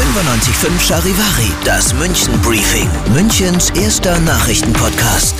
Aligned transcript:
95.5 0.00 0.80
Charivari, 0.80 1.52
das 1.62 1.92
München 1.92 2.40
Briefing, 2.40 2.88
Münchens 3.12 3.68
erster 3.68 4.18
Nachrichtenpodcast. 4.20 5.34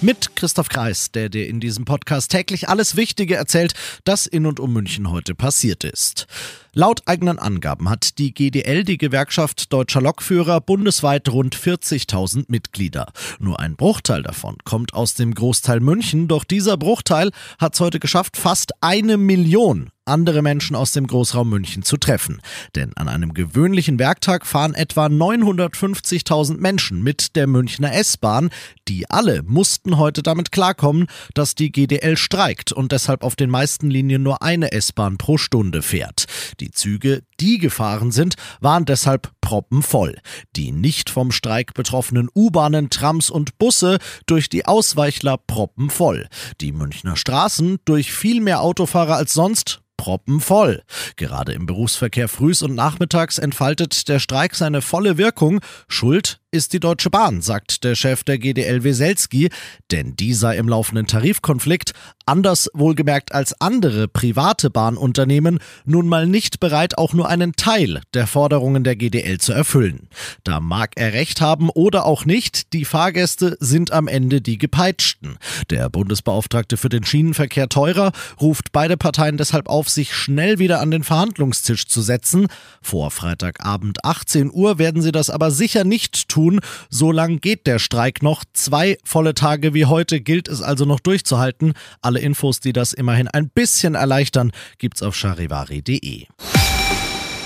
Mit 0.00 0.36
Christoph 0.36 0.68
Kreis, 0.68 1.10
der 1.10 1.28
dir 1.30 1.48
in 1.48 1.58
diesem 1.58 1.84
Podcast 1.84 2.30
täglich 2.30 2.68
alles 2.68 2.94
Wichtige 2.94 3.34
erzählt, 3.34 3.74
das 4.04 4.28
in 4.28 4.46
und 4.46 4.60
um 4.60 4.72
München 4.72 5.10
heute 5.10 5.34
passiert 5.34 5.82
ist. 5.82 6.28
Laut 6.72 7.02
eigenen 7.06 7.40
Angaben 7.40 7.90
hat 7.90 8.18
die 8.18 8.32
GDL, 8.32 8.84
die 8.84 8.96
Gewerkschaft 8.96 9.72
deutscher 9.72 10.00
Lokführer, 10.00 10.60
bundesweit 10.60 11.28
rund 11.28 11.56
40.000 11.56 12.44
Mitglieder. 12.46 13.12
Nur 13.40 13.58
ein 13.58 13.74
Bruchteil 13.74 14.22
davon 14.22 14.56
kommt 14.64 14.94
aus 14.94 15.14
dem 15.14 15.34
Großteil 15.34 15.80
München, 15.80 16.28
doch 16.28 16.44
dieser 16.44 16.76
Bruchteil 16.76 17.32
hat 17.58 17.74
es 17.74 17.80
heute 17.80 17.98
geschafft, 17.98 18.36
fast 18.36 18.70
eine 18.80 19.16
Million 19.16 19.90
andere 20.10 20.42
Menschen 20.42 20.76
aus 20.76 20.92
dem 20.92 21.06
Großraum 21.06 21.48
München 21.48 21.82
zu 21.82 21.96
treffen. 21.96 22.42
Denn 22.74 22.92
an 22.96 23.08
einem 23.08 23.32
gewöhnlichen 23.32 23.98
Werktag 23.98 24.46
fahren 24.46 24.74
etwa 24.74 25.06
950.000 25.06 26.58
Menschen 26.58 27.02
mit 27.02 27.36
der 27.36 27.46
Münchner 27.46 27.92
S-Bahn. 27.94 28.50
Die 28.88 29.08
alle 29.08 29.42
mussten 29.44 29.98
heute 29.98 30.22
damit 30.22 30.52
klarkommen, 30.52 31.06
dass 31.34 31.54
die 31.54 31.70
GDL 31.70 32.16
streikt 32.16 32.72
und 32.72 32.92
deshalb 32.92 33.22
auf 33.22 33.36
den 33.36 33.50
meisten 33.50 33.88
Linien 33.88 34.22
nur 34.22 34.42
eine 34.42 34.72
S-Bahn 34.72 35.16
pro 35.16 35.38
Stunde 35.38 35.80
fährt. 35.80 36.26
Die 36.60 36.70
Züge, 36.70 37.22
die 37.40 37.58
gefahren 37.58 38.10
sind, 38.10 38.34
waren 38.60 38.84
deshalb 38.84 39.32
proppenvoll. 39.40 40.18
Die 40.56 40.72
nicht 40.72 41.10
vom 41.10 41.32
Streik 41.32 41.74
betroffenen 41.74 42.28
U-Bahnen, 42.34 42.90
Trams 42.90 43.30
und 43.30 43.58
Busse 43.58 43.98
durch 44.26 44.48
die 44.48 44.66
Ausweichler 44.66 45.38
proppenvoll. 45.38 46.28
Die 46.60 46.72
Münchner 46.72 47.16
Straßen 47.16 47.78
durch 47.84 48.12
viel 48.12 48.40
mehr 48.40 48.60
Autofahrer 48.60 49.16
als 49.16 49.32
sonst 49.32 49.80
proppenvoll. 50.00 50.82
Gerade 51.16 51.52
im 51.52 51.66
Berufsverkehr 51.66 52.28
frühs 52.28 52.62
und 52.62 52.74
nachmittags 52.74 53.36
entfaltet 53.36 54.08
der 54.08 54.18
Streik 54.18 54.54
seine 54.54 54.80
volle 54.80 55.18
Wirkung. 55.18 55.60
Schuld 55.88 56.39
ist 56.52 56.72
die 56.72 56.80
Deutsche 56.80 57.10
Bahn, 57.10 57.42
sagt 57.42 57.84
der 57.84 57.94
Chef 57.94 58.24
der 58.24 58.38
GDL 58.38 58.82
Weselski, 58.82 59.50
denn 59.92 60.16
die 60.16 60.34
sei 60.34 60.56
im 60.56 60.68
laufenden 60.68 61.06
Tarifkonflikt, 61.06 61.92
anders 62.26 62.68
wohlgemerkt 62.74 63.32
als 63.32 63.60
andere 63.60 64.08
private 64.08 64.68
Bahnunternehmen, 64.68 65.60
nun 65.84 66.08
mal 66.08 66.26
nicht 66.26 66.58
bereit, 66.58 66.98
auch 66.98 67.12
nur 67.12 67.28
einen 67.28 67.54
Teil 67.54 68.00
der 68.14 68.26
Forderungen 68.26 68.82
der 68.82 68.96
GDL 68.96 69.38
zu 69.38 69.52
erfüllen. 69.52 70.08
Da 70.42 70.58
mag 70.58 70.92
er 70.96 71.12
recht 71.12 71.40
haben 71.40 71.70
oder 71.70 72.04
auch 72.04 72.24
nicht, 72.24 72.72
die 72.72 72.84
Fahrgäste 72.84 73.56
sind 73.60 73.92
am 73.92 74.08
Ende 74.08 74.40
die 74.40 74.58
Gepeitschten. 74.58 75.38
Der 75.70 75.88
Bundesbeauftragte 75.88 76.76
für 76.76 76.88
den 76.88 77.04
Schienenverkehr 77.04 77.68
Teurer 77.68 78.10
ruft 78.40 78.72
beide 78.72 78.96
Parteien 78.96 79.36
deshalb 79.36 79.68
auf, 79.68 79.88
sich 79.88 80.14
schnell 80.14 80.58
wieder 80.58 80.80
an 80.80 80.90
den 80.90 81.04
Verhandlungstisch 81.04 81.86
zu 81.86 82.02
setzen. 82.02 82.48
Vor 82.82 83.12
Freitagabend 83.12 84.04
18 84.04 84.50
Uhr 84.52 84.78
werden 84.78 85.00
sie 85.00 85.12
das 85.12 85.30
aber 85.30 85.52
sicher 85.52 85.84
nicht 85.84 86.28
tun 86.28 86.39
tun. 86.40 86.60
So 86.88 87.12
lang 87.12 87.40
geht 87.40 87.66
der 87.66 87.78
Streik 87.78 88.22
noch. 88.22 88.44
Zwei 88.52 88.96
volle 89.04 89.34
Tage 89.34 89.74
wie 89.74 89.84
heute 89.84 90.20
gilt 90.20 90.48
es 90.48 90.62
also 90.62 90.84
noch 90.84 91.00
durchzuhalten. 91.00 91.74
Alle 92.00 92.20
Infos, 92.20 92.60
die 92.60 92.72
das 92.72 92.92
immerhin 92.92 93.28
ein 93.28 93.50
bisschen 93.50 93.94
erleichtern, 93.94 94.52
gibt's 94.78 95.02
auf 95.02 95.14
charivari.de. 95.14 96.26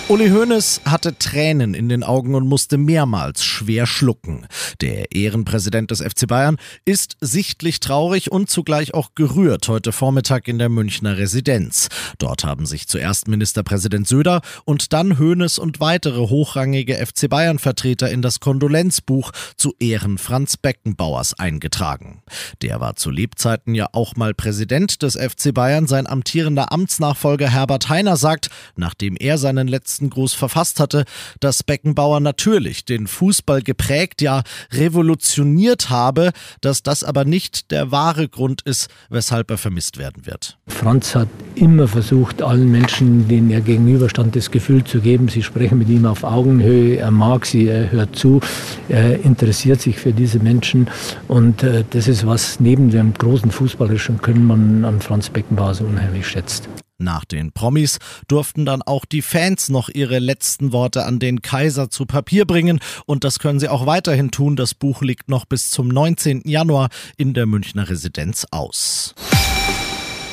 Uli 0.07 0.29
Hoeneß 0.29 0.83
hatte 0.85 1.17
Tränen 1.19 1.73
in 1.73 1.89
den 1.89 2.03
Augen 2.03 2.35
und 2.35 2.47
musste 2.47 2.77
mehrmals 2.77 3.43
schwer 3.43 3.87
schlucken. 3.87 4.47
Der 4.83 5.13
Ehrenpräsident 5.13 5.91
des 5.91 6.03
FC 6.03 6.27
Bayern 6.27 6.59
ist 6.85 7.17
sichtlich 7.23 7.81
traurig 7.81 8.31
und 8.31 8.51
zugleich 8.51 8.93
auch 8.93 9.15
gerührt 9.15 9.67
heute 9.67 9.93
Vormittag 9.93 10.47
in 10.47 10.59
der 10.59 10.69
Münchner 10.69 11.17
Residenz. 11.17 11.89
Dort 12.19 12.45
haben 12.45 12.67
sich 12.67 12.87
zuerst 12.87 13.29
Ministerpräsident 13.29 14.07
Söder 14.07 14.43
und 14.67 14.93
dann 14.93 15.19
Hoeneß 15.19 15.59
und 15.59 15.81
weitere 15.81 16.29
hochrangige 16.29 16.97
FC 16.97 17.31
Bayern 17.31 17.59
Vertreter 17.59 18.11
in 18.11 18.21
das 18.21 18.41
Kondolenzbuch 18.41 19.31
zu 19.57 19.73
Ehren 19.81 20.19
Franz 20.19 20.59
Beckenbauers 20.59 21.33
eingetragen. 21.39 22.23
Der 22.61 22.79
war 22.79 22.97
zu 22.97 23.09
Lebzeiten 23.09 23.75
ja 23.75 23.89
auch 23.93 24.17
mal 24.17 24.35
Präsident 24.35 25.03
des 25.03 25.15
FC 25.15 25.55
Bayern. 25.55 25.87
Sein 25.87 26.07
amtierender 26.07 26.73
Amtsnachfolger 26.73 27.49
Herbert 27.49 27.89
Heiner 27.89 28.19
sagt, 28.19 28.51
nachdem 28.77 29.17
er 29.17 29.39
seinen 29.39 29.67
letzten 29.67 29.94
letzten 29.95 30.11
Gruß 30.11 30.35
verfasst 30.35 30.81
hatte, 30.81 31.05
dass 31.39 31.63
Beckenbauer 31.63 32.19
natürlich 32.19 32.85
den 32.85 33.07
Fußball 33.07 33.63
geprägt, 33.63 34.23
ja 34.23 34.43
revolutioniert 34.73 35.89
habe, 35.89 36.33
dass 36.61 36.83
das 36.83 37.05
aber 37.05 37.25
nicht 37.25 37.71
der 37.71 37.93
wahre 37.93 38.29
Grund 38.29 38.63
ist, 38.63 38.89
weshalb 39.09 39.53
er 39.53 39.59
vermisst 39.59 39.97
werden 39.97 40.27
wird. 40.27 40.59
Franz 40.67 41.15
hat 41.15 41.29
immer 41.55 41.87
versucht, 41.87 42.43
allen 42.43 42.73
Menschen, 42.73 43.29
denen 43.29 43.51
er 43.51 43.61
gegenüberstand, 43.61 44.35
das 44.35 44.51
Gefühl 44.51 44.83
zu 44.83 45.01
geben, 45.01 45.29
sie 45.29 45.45
sprechen 45.45 45.79
mit 45.79 45.89
ihm 45.89 46.07
auf 46.07 46.25
Augenhöhe, 46.25 46.97
er 46.97 47.13
mag 47.13 47.47
sie, 47.47 47.69
er 47.69 47.93
hört 47.93 48.17
zu, 48.17 48.41
er 48.89 49.25
interessiert 49.25 49.81
sich 49.81 50.01
für 50.01 50.13
diese 50.13 50.41
Menschen 50.41 50.89
und 51.29 51.63
äh, 51.63 51.85
das 51.91 52.09
ist 52.09 52.27
was 52.27 52.59
neben 52.59 52.91
dem 52.91 53.15
großen 53.15 53.53
fußballerischen 53.53 54.21
Können 54.21 54.45
man 54.45 54.85
an 54.85 55.01
Franz 55.01 55.31
Beckenbauer 55.31 55.75
so 55.75 55.85
unheimlich 55.85 56.27
schätzt. 56.27 56.69
Nach 56.99 57.25
den 57.25 57.53
Promis 57.53 57.99
durften 58.29 58.65
dann 58.65 58.81
auch 58.81 59.05
die 59.05 59.23
Fans 59.23 59.69
noch 59.69 59.89
ihre 59.89 60.21
letzten 60.21 60.73
Worte 60.73 61.05
an 61.05 61.19
den 61.19 61.43
Kaiser 61.43 61.91
zu 61.91 62.07
Papier 62.07 62.45
bringen 62.47 62.79
und 63.07 63.25
das 63.25 63.41
können 63.41 63.59
sie 63.59 63.69
auch 63.69 63.87
weiterhin 63.87 64.31
tun. 64.31 64.55
Das 64.55 64.75
Buch 64.75 65.03
liegt 65.03 65.29
noch 65.29 65.45
bis 65.45 65.71
zum 65.71 65.89
19. 65.89 66.43
Januar 66.45 66.89
in 67.17 67.35
der 67.35 67.47
Münchner 67.47 67.89
Residenz 67.89 68.47
aus. 68.53 69.15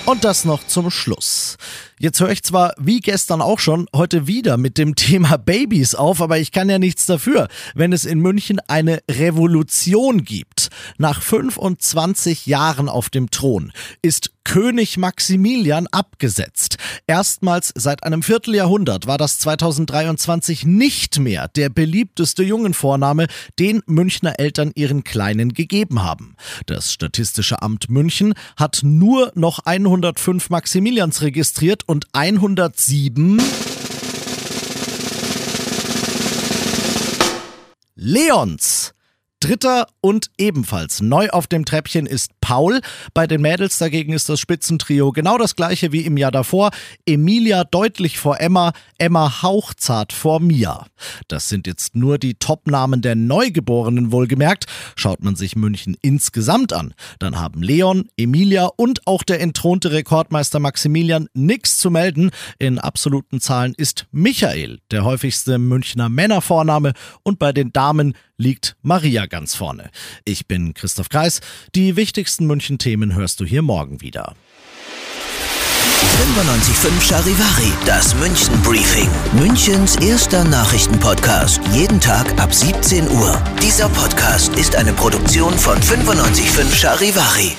Und 0.05 0.23
das 0.23 0.45
noch 0.45 0.65
zum 0.65 0.89
Schluss. 0.89 1.57
Jetzt 1.99 2.19
höre 2.19 2.31
ich 2.31 2.41
zwar 2.41 2.73
wie 2.79 2.99
gestern 2.99 3.41
auch 3.41 3.59
schon 3.59 3.85
heute 3.95 4.25
wieder 4.25 4.57
mit 4.57 4.79
dem 4.79 4.95
Thema 5.01 5.37
Babys 5.37 5.93
auf, 5.93 6.19
aber 6.19 6.39
ich 6.39 6.51
kann 6.51 6.67
ja 6.67 6.79
nichts 6.79 7.05
dafür, 7.05 7.47
wenn 7.75 7.93
es 7.93 8.05
in 8.05 8.19
München 8.19 8.59
eine 8.67 9.03
Revolution 9.09 10.23
gibt. 10.23 10.69
Nach 10.97 11.21
25 11.21 12.47
Jahren 12.47 12.89
auf 12.89 13.11
dem 13.11 13.29
Thron 13.29 13.71
ist 14.01 14.31
König 14.43 14.97
Maximilian 14.97 15.85
abgesetzt. 15.87 16.77
Erstmals 17.05 17.71
seit 17.75 18.03
einem 18.03 18.23
Vierteljahrhundert 18.23 19.05
war 19.05 19.19
das 19.19 19.37
2023 19.37 20.65
nicht 20.65 21.19
mehr 21.19 21.47
der 21.49 21.69
beliebteste 21.69 22.41
Jungenvorname, 22.41 23.27
den 23.59 23.83
Münchner 23.85 24.39
Eltern 24.39 24.71
ihren 24.73 25.03
Kleinen 25.03 25.53
gegeben 25.53 26.01
haben. 26.01 26.35
Das 26.65 26.91
Statistische 26.91 27.61
Amt 27.61 27.91
München 27.91 28.33
hat 28.57 28.79
nur 28.81 29.31
noch 29.35 29.59
105 29.91 30.49
Maximilians 30.49 31.21
registriert 31.21 31.83
und 31.85 32.07
107 32.13 33.41
Leons. 37.95 38.93
Dritter 39.41 39.87
und 39.99 40.31
ebenfalls 40.37 41.01
neu 41.01 41.29
auf 41.31 41.47
dem 41.47 41.65
Treppchen 41.65 42.05
ist 42.05 42.39
Paul. 42.51 42.81
Bei 43.13 43.27
den 43.27 43.39
Mädels 43.39 43.77
dagegen 43.77 44.11
ist 44.11 44.27
das 44.27 44.41
Spitzentrio 44.41 45.13
genau 45.13 45.37
das 45.37 45.55
gleiche 45.55 45.93
wie 45.93 46.01
im 46.01 46.17
Jahr 46.17 46.33
davor. 46.33 46.71
Emilia 47.05 47.63
deutlich 47.63 48.19
vor 48.19 48.41
Emma, 48.41 48.73
Emma 48.97 49.41
hauchzart 49.41 50.11
vor 50.11 50.41
Mia. 50.41 50.85
Das 51.29 51.47
sind 51.47 51.65
jetzt 51.65 51.95
nur 51.95 52.17
die 52.17 52.33
Topnamen 52.33 53.01
der 53.01 53.15
Neugeborenen 53.15 54.11
wohlgemerkt. 54.11 54.65
Schaut 54.97 55.23
man 55.23 55.37
sich 55.37 55.55
München 55.55 55.95
insgesamt 56.01 56.73
an, 56.73 56.93
dann 57.19 57.39
haben 57.39 57.63
Leon, 57.63 58.09
Emilia 58.17 58.65
und 58.65 59.07
auch 59.07 59.23
der 59.23 59.39
entthronte 59.39 59.93
Rekordmeister 59.93 60.59
Maximilian 60.59 61.29
nichts 61.33 61.77
zu 61.77 61.89
melden. 61.89 62.31
In 62.59 62.79
absoluten 62.79 63.39
Zahlen 63.39 63.73
ist 63.77 64.07
Michael 64.11 64.79
der 64.91 65.05
häufigste 65.05 65.57
Münchner 65.57 66.09
Männervorname 66.09 66.91
und 67.23 67.39
bei 67.39 67.53
den 67.53 67.71
Damen 67.71 68.13
liegt 68.41 68.75
Maria 68.81 69.27
ganz 69.27 69.55
vorne. 69.55 69.91
Ich 70.25 70.47
bin 70.47 70.73
Christoph 70.73 71.09
Kreis. 71.09 71.41
Die 71.75 71.95
wichtigsten 71.95 72.40
München-Themen 72.47 73.15
hörst 73.15 73.39
du 73.39 73.45
hier 73.45 73.61
morgen 73.61 74.01
wieder. 74.01 74.35
95.5 76.21 77.01
Charivari, 77.01 77.71
das 77.85 78.15
München 78.15 78.59
Briefing. 78.61 79.09
Münchens 79.39 79.95
erster 79.97 80.43
Nachrichtenpodcast. 80.43 81.59
Jeden 81.73 81.99
Tag 81.99 82.39
ab 82.39 82.53
17 82.53 83.09
Uhr. 83.09 83.41
Dieser 83.61 83.89
Podcast 83.89 84.55
ist 84.55 84.75
eine 84.75 84.93
Produktion 84.93 85.53
von 85.57 85.77
95.5 85.79 86.75
Charivari. 86.75 87.55